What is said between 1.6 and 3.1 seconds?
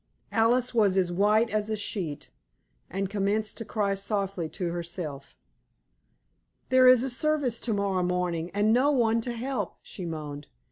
a sheet, and